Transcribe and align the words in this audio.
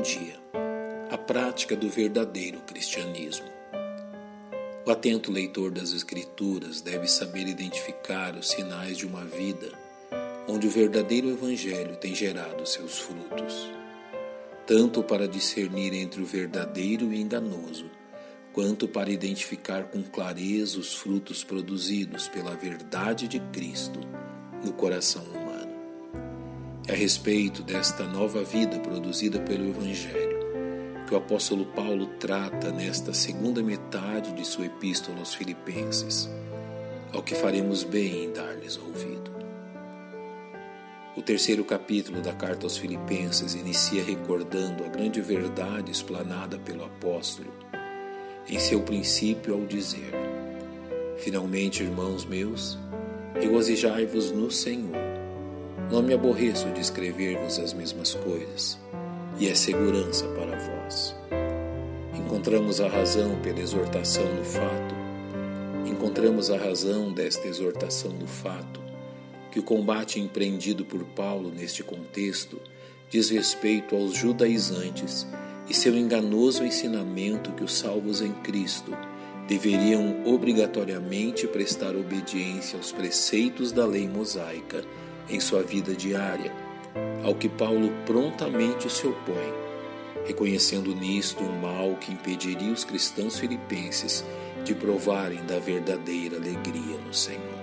Dia. 0.00 0.40
A 1.10 1.18
prática 1.18 1.76
do 1.76 1.90
verdadeiro 1.90 2.60
cristianismo. 2.60 3.48
O 4.86 4.90
atento 4.90 5.30
leitor 5.30 5.70
das 5.70 5.92
Escrituras 5.92 6.80
deve 6.80 7.06
saber 7.06 7.46
identificar 7.46 8.34
os 8.34 8.48
sinais 8.48 8.96
de 8.96 9.06
uma 9.06 9.24
vida 9.24 9.70
onde 10.48 10.66
o 10.66 10.70
verdadeiro 10.70 11.28
Evangelho 11.28 11.96
tem 11.96 12.14
gerado 12.14 12.66
seus 12.66 12.98
frutos, 12.98 13.70
tanto 14.66 15.02
para 15.02 15.28
discernir 15.28 15.92
entre 15.92 16.22
o 16.22 16.26
verdadeiro 16.26 17.12
e 17.12 17.20
enganoso, 17.20 17.90
quanto 18.52 18.88
para 18.88 19.10
identificar 19.10 19.84
com 19.84 20.02
clareza 20.02 20.78
os 20.78 20.94
frutos 20.94 21.44
produzidos 21.44 22.26
pela 22.26 22.56
verdade 22.56 23.28
de 23.28 23.38
Cristo 23.52 24.00
no 24.64 24.72
coração 24.72 25.22
humano. 25.24 25.39
A 26.90 26.92
respeito 26.92 27.62
desta 27.62 28.02
nova 28.02 28.42
vida 28.42 28.80
produzida 28.80 29.38
pelo 29.38 29.68
Evangelho 29.68 30.40
que 31.06 31.14
o 31.14 31.18
apóstolo 31.18 31.64
Paulo 31.66 32.06
trata 32.18 32.72
nesta 32.72 33.14
segunda 33.14 33.62
metade 33.62 34.32
de 34.32 34.44
sua 34.44 34.66
epístola 34.66 35.20
aos 35.20 35.32
Filipenses, 35.32 36.28
ao 37.12 37.22
que 37.22 37.36
faremos 37.36 37.84
bem 37.84 38.24
em 38.24 38.32
dar-lhes 38.32 38.76
ouvido. 38.76 39.30
O 41.16 41.22
terceiro 41.22 41.64
capítulo 41.64 42.20
da 42.20 42.32
carta 42.32 42.66
aos 42.66 42.76
Filipenses 42.76 43.54
inicia 43.54 44.02
recordando 44.02 44.82
a 44.82 44.88
grande 44.88 45.20
verdade 45.20 45.92
explanada 45.92 46.58
pelo 46.58 46.84
apóstolo 46.84 47.52
em 48.48 48.58
seu 48.58 48.82
princípio 48.82 49.54
ao 49.54 49.64
dizer: 49.64 50.10
Finalmente, 51.18 51.84
irmãos 51.84 52.24
meus, 52.24 52.76
regozijai-vos 53.40 54.32
no 54.32 54.50
Senhor. 54.50 55.19
Não 55.90 56.02
me 56.02 56.14
aborreço 56.14 56.70
de 56.70 56.80
escrever-vos 56.80 57.58
as 57.58 57.72
mesmas 57.72 58.14
coisas, 58.14 58.78
e 59.40 59.48
é 59.48 59.54
segurança 59.56 60.24
para 60.28 60.56
vós. 60.56 61.16
Encontramos 62.14 62.80
a 62.80 62.86
razão 62.86 63.40
pela 63.40 63.58
exortação 63.58 64.24
no 64.36 64.44
fato, 64.44 64.94
encontramos 65.84 66.48
a 66.48 66.56
razão 66.56 67.12
desta 67.12 67.48
exortação 67.48 68.12
no 68.12 68.28
fato, 68.28 68.80
que 69.50 69.58
o 69.58 69.64
combate 69.64 70.20
empreendido 70.20 70.84
por 70.84 71.04
Paulo 71.06 71.50
neste 71.50 71.82
contexto 71.82 72.60
diz 73.08 73.28
respeito 73.30 73.96
aos 73.96 74.14
judaizantes 74.14 75.26
e 75.68 75.74
seu 75.74 75.96
enganoso 75.96 76.64
ensinamento 76.64 77.50
que 77.50 77.64
os 77.64 77.74
salvos 77.74 78.22
em 78.22 78.32
Cristo 78.32 78.96
deveriam 79.48 80.22
obrigatoriamente 80.24 81.48
prestar 81.48 81.96
obediência 81.96 82.76
aos 82.76 82.92
preceitos 82.92 83.72
da 83.72 83.84
lei 83.84 84.08
mosaica 84.08 84.84
em 85.30 85.40
sua 85.40 85.62
vida 85.62 85.94
diária, 85.94 86.52
ao 87.24 87.34
que 87.34 87.48
Paulo 87.48 87.92
prontamente 88.04 88.90
se 88.90 89.06
opõe, 89.06 89.54
reconhecendo 90.26 90.94
nisto 90.94 91.42
um 91.42 91.60
mal 91.60 91.94
que 91.96 92.12
impediria 92.12 92.72
os 92.72 92.84
cristãos 92.84 93.38
filipenses 93.38 94.24
de 94.64 94.74
provarem 94.74 95.44
da 95.46 95.58
verdadeira 95.58 96.36
alegria 96.36 96.98
no 97.06 97.14
Senhor. 97.14 97.60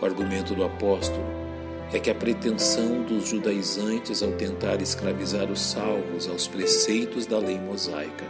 O 0.00 0.04
argumento 0.04 0.54
do 0.54 0.64
apóstolo 0.64 1.24
é 1.92 1.98
que 1.98 2.10
a 2.10 2.14
pretensão 2.14 3.02
dos 3.02 3.28
judaizantes 3.28 4.22
ao 4.22 4.32
tentar 4.32 4.82
escravizar 4.82 5.50
os 5.50 5.60
salvos 5.60 6.28
aos 6.28 6.48
preceitos 6.48 7.26
da 7.26 7.38
lei 7.38 7.58
mosaica 7.58 8.24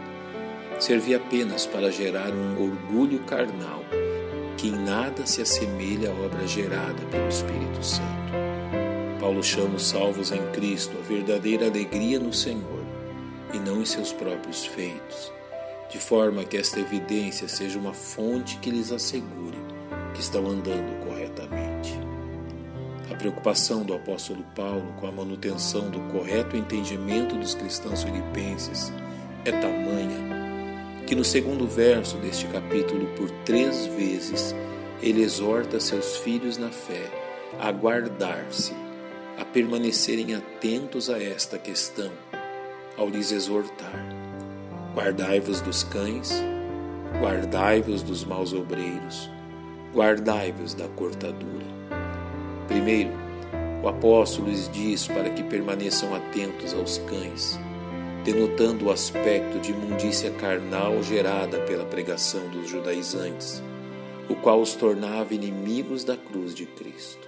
servia 0.79 1.17
apenas 1.17 1.65
para 1.65 1.91
gerar 1.91 2.29
um 2.31 2.63
orgulho 2.63 3.19
carnal 3.19 3.83
que 4.57 4.69
em 4.69 4.71
nada 4.71 5.25
se 5.27 5.41
assemelha 5.41 6.09
à 6.09 6.13
obra 6.13 6.47
gerada 6.47 7.05
pelo 7.11 7.29
Espírito 7.29 7.83
Santo. 7.83 8.07
Paulo 9.19 9.43
chama 9.43 9.75
os 9.75 9.87
salvos 9.87 10.31
em 10.31 10.41
Cristo 10.51 10.97
a 10.97 11.01
verdadeira 11.01 11.67
alegria 11.67 12.19
no 12.19 12.33
Senhor 12.33 12.83
e 13.53 13.59
não 13.59 13.81
em 13.81 13.85
seus 13.85 14.11
próprios 14.11 14.65
feitos, 14.65 15.31
de 15.91 15.99
forma 15.99 16.43
que 16.43 16.57
esta 16.57 16.79
evidência 16.79 17.47
seja 17.47 17.77
uma 17.77 17.93
fonte 17.93 18.57
que 18.57 18.71
lhes 18.71 18.91
assegure 18.91 19.57
que 20.13 20.21
estão 20.21 20.47
andando 20.47 21.05
corretamente. 21.05 21.93
A 23.11 23.15
preocupação 23.15 23.83
do 23.83 23.93
apóstolo 23.93 24.43
Paulo 24.55 24.93
com 24.99 25.07
a 25.07 25.11
manutenção 25.11 25.89
do 25.89 25.99
correto 26.11 26.57
entendimento 26.57 27.35
dos 27.35 27.53
cristãos 27.53 28.03
filipenses 28.03 28.91
é 29.45 29.51
tamanha 29.51 30.46
que 31.07 31.15
no 31.15 31.23
segundo 31.23 31.65
verso 31.65 32.17
deste 32.17 32.45
capítulo, 32.47 33.07
por 33.15 33.31
três 33.45 33.85
vezes, 33.85 34.53
ele 35.01 35.23
exorta 35.23 35.79
seus 35.79 36.17
filhos 36.17 36.57
na 36.57 36.69
fé 36.69 37.09
a 37.61 37.71
guardar-se, 37.71 38.73
a 39.39 39.45
permanecerem 39.45 40.35
atentos 40.35 41.09
a 41.09 41.17
esta 41.17 41.57
questão, 41.57 42.11
ao 42.97 43.07
lhes 43.07 43.31
exortar: 43.31 44.05
Guardai-vos 44.93 45.61
dos 45.61 45.81
cães, 45.85 46.43
guardai-vos 47.21 48.03
dos 48.03 48.25
maus 48.25 48.51
obreiros, 48.51 49.29
guardai-vos 49.95 50.73
da 50.73 50.89
cortadura. 50.89 51.65
Primeiro, 52.67 53.11
o 53.81 53.87
apóstolo 53.87 54.49
lhes 54.49 54.69
diz 54.73 55.07
para 55.07 55.29
que 55.29 55.43
permaneçam 55.43 56.13
atentos 56.13 56.73
aos 56.73 56.97
cães 56.97 57.57
denotando 58.27 58.87
o 58.87 58.91
aspecto 58.91 59.57
de 59.57 59.71
imundícia 59.71 60.29
carnal 60.31 61.01
gerada 61.01 61.61
pela 61.61 61.85
pregação 61.85 62.49
dos 62.49 62.69
judaizantes, 62.69 63.63
o 64.27 64.35
qual 64.35 64.59
os 64.59 64.75
tornava 64.75 65.33
inimigos 65.33 66.03
da 66.03 66.17
cruz 66.17 66.53
de 66.53 66.65
Cristo. 66.65 67.25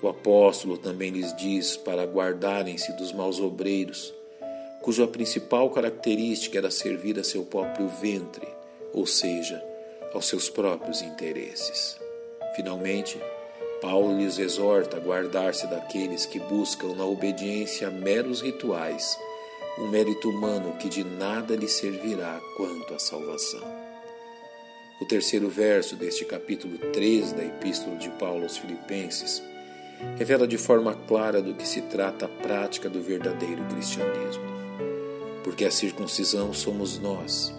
O 0.00 0.06
apóstolo 0.06 0.78
também 0.78 1.10
lhes 1.10 1.34
diz 1.34 1.76
para 1.76 2.04
guardarem-se 2.04 2.92
dos 2.92 3.12
maus 3.12 3.40
obreiros, 3.40 4.14
cuja 4.82 5.04
principal 5.04 5.68
característica 5.70 6.58
era 6.58 6.70
servir 6.70 7.18
a 7.18 7.24
seu 7.24 7.44
próprio 7.44 7.88
ventre, 7.88 8.46
ou 8.94 9.04
seja, 9.04 9.60
aos 10.14 10.28
seus 10.28 10.48
próprios 10.48 11.02
interesses. 11.02 11.98
Finalmente, 12.54 13.20
Paulo 13.82 14.16
lhes 14.16 14.38
exorta 14.38 14.96
a 14.96 15.00
guardar-se 15.00 15.66
daqueles 15.66 16.24
que 16.24 16.38
buscam 16.38 16.94
na 16.94 17.04
obediência 17.04 17.90
meros 17.90 18.40
rituais 18.40 19.18
um 19.78 19.88
mérito 19.88 20.28
humano 20.28 20.76
que 20.76 20.88
de 20.88 21.04
nada 21.04 21.54
lhe 21.54 21.68
servirá 21.68 22.40
quanto 22.56 22.94
à 22.94 22.98
salvação. 22.98 23.62
O 25.00 25.04
terceiro 25.04 25.48
verso 25.48 25.94
deste 25.94 26.24
capítulo 26.24 26.76
3 26.92 27.32
da 27.32 27.44
Epístola 27.44 27.96
de 27.96 28.10
Paulo 28.10 28.42
aos 28.42 28.58
Filipenses 28.58 29.40
revela 30.16 30.48
de 30.48 30.58
forma 30.58 30.94
clara 31.06 31.40
do 31.40 31.54
que 31.54 31.66
se 31.66 31.82
trata 31.82 32.26
a 32.26 32.28
prática 32.28 32.90
do 32.90 33.00
verdadeiro 33.00 33.64
cristianismo. 33.66 34.42
Porque 35.44 35.64
a 35.64 35.70
circuncisão 35.70 36.52
somos 36.52 36.98
nós, 36.98 37.54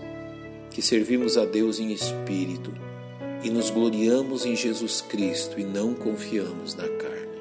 que 0.72 0.82
servimos 0.82 1.38
a 1.38 1.46
Deus 1.46 1.80
em 1.80 1.92
espírito 1.92 2.74
e 3.42 3.50
nos 3.50 3.70
gloriamos 3.70 4.46
em 4.46 4.56
Jesus 4.56 5.00
Cristo 5.00 5.58
e 5.58 5.64
não 5.64 5.94
confiamos 5.94 6.76
na 6.76 6.88
carne. 6.88 7.40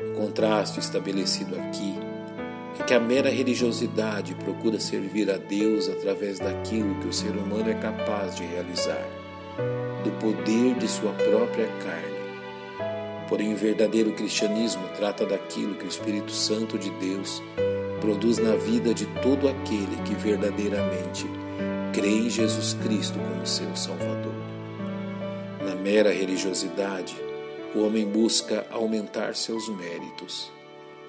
O 0.00 0.14
contraste 0.14 0.80
estabelecido 0.80 1.54
aqui 1.54 2.15
é 2.78 2.82
que 2.84 2.94
a 2.94 3.00
mera 3.00 3.30
religiosidade 3.30 4.34
procura 4.34 4.78
servir 4.78 5.30
a 5.30 5.36
Deus 5.36 5.88
através 5.88 6.38
daquilo 6.38 6.94
que 6.96 7.08
o 7.08 7.12
ser 7.12 7.30
humano 7.30 7.70
é 7.70 7.74
capaz 7.74 8.36
de 8.36 8.44
realizar, 8.44 9.06
do 10.04 10.10
poder 10.20 10.74
de 10.74 10.86
sua 10.86 11.12
própria 11.12 11.66
carne. 11.82 12.16
Porém, 13.28 13.52
o 13.52 13.56
verdadeiro 13.56 14.12
cristianismo 14.12 14.86
trata 14.96 15.26
daquilo 15.26 15.74
que 15.74 15.84
o 15.84 15.88
Espírito 15.88 16.30
Santo 16.30 16.78
de 16.78 16.90
Deus 16.90 17.42
produz 18.00 18.38
na 18.38 18.54
vida 18.54 18.94
de 18.94 19.06
todo 19.20 19.48
aquele 19.48 19.96
que 20.04 20.14
verdadeiramente 20.14 21.26
crê 21.92 22.08
em 22.08 22.30
Jesus 22.30 22.74
Cristo 22.74 23.18
como 23.18 23.46
seu 23.46 23.74
Salvador. 23.74 24.34
Na 25.64 25.74
mera 25.74 26.12
religiosidade, 26.12 27.16
o 27.74 27.84
homem 27.84 28.06
busca 28.06 28.64
aumentar 28.70 29.34
seus 29.34 29.68
méritos 29.68 30.55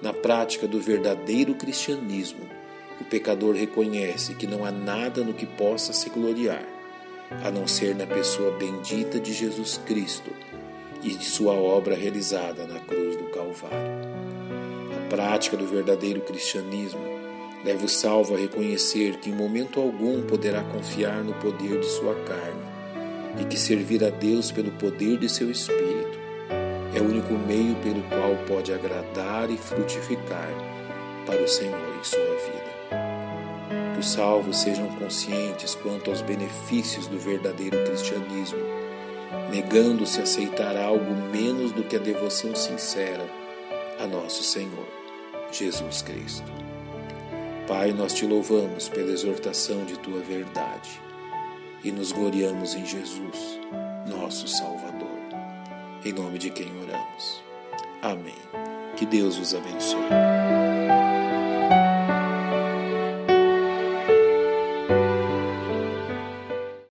na 0.00 0.12
prática 0.12 0.66
do 0.66 0.80
verdadeiro 0.80 1.54
cristianismo, 1.54 2.48
o 3.00 3.04
pecador 3.04 3.54
reconhece 3.54 4.34
que 4.34 4.46
não 4.46 4.64
há 4.64 4.70
nada 4.70 5.22
no 5.22 5.34
que 5.34 5.46
possa 5.46 5.92
se 5.92 6.08
gloriar, 6.10 6.64
a 7.44 7.50
não 7.50 7.66
ser 7.66 7.94
na 7.94 8.06
pessoa 8.06 8.52
bendita 8.52 9.20
de 9.20 9.32
Jesus 9.32 9.80
Cristo 9.86 10.30
e 11.02 11.10
de 11.10 11.24
sua 11.24 11.52
obra 11.52 11.94
realizada 11.94 12.66
na 12.66 12.80
cruz 12.80 13.16
do 13.16 13.24
Calvário. 13.24 14.08
A 14.96 15.08
prática 15.08 15.56
do 15.56 15.66
verdadeiro 15.66 16.20
cristianismo 16.20 17.00
leva 17.64 17.84
o 17.84 17.88
salvo 17.88 18.34
a 18.34 18.38
reconhecer 18.38 19.16
que 19.18 19.30
em 19.30 19.34
momento 19.34 19.80
algum 19.80 20.22
poderá 20.22 20.62
confiar 20.62 21.24
no 21.24 21.34
poder 21.34 21.80
de 21.80 21.86
sua 21.86 22.14
carne 22.14 22.68
e 23.40 23.44
que 23.44 23.58
servir 23.58 24.04
a 24.04 24.10
Deus 24.10 24.50
pelo 24.50 24.70
poder 24.72 25.18
de 25.18 25.28
seu 25.28 25.50
Espírito 25.50 25.97
é 26.98 27.00
o 27.00 27.04
único 27.04 27.34
meio 27.34 27.76
pelo 27.76 28.02
qual 28.02 28.34
pode 28.46 28.72
agradar 28.72 29.48
e 29.50 29.56
frutificar 29.56 30.50
para 31.24 31.40
o 31.40 31.46
Senhor 31.46 31.96
em 31.96 32.04
sua 32.04 32.20
vida. 32.20 33.94
Que 33.94 34.00
os 34.00 34.10
salvos 34.10 34.58
sejam 34.58 34.88
conscientes 34.96 35.76
quanto 35.76 36.10
aos 36.10 36.22
benefícios 36.22 37.06
do 37.06 37.18
verdadeiro 37.18 37.84
cristianismo, 37.84 38.58
negando-se 39.48 40.18
a 40.18 40.24
aceitar 40.24 40.76
algo 40.76 41.14
menos 41.32 41.70
do 41.70 41.84
que 41.84 41.94
a 41.94 42.00
devoção 42.00 42.54
sincera 42.56 43.24
a 44.00 44.06
nosso 44.06 44.42
Senhor, 44.42 44.88
Jesus 45.52 46.02
Cristo. 46.02 46.50
Pai, 47.68 47.92
nós 47.92 48.12
te 48.12 48.26
louvamos 48.26 48.88
pela 48.88 49.12
exortação 49.12 49.84
de 49.84 49.96
tua 49.98 50.20
verdade 50.20 51.00
e 51.84 51.92
nos 51.92 52.10
gloriamos 52.10 52.74
em 52.74 52.84
Jesus, 52.84 53.60
nosso 54.06 54.48
Salvador 54.48 54.87
em 56.04 56.12
nome 56.12 56.38
de 56.38 56.50
quem 56.50 56.70
oramos. 56.82 57.42
Amém. 58.02 58.34
Que 58.96 59.06
Deus 59.06 59.38
os 59.38 59.54
abençoe. 59.54 61.17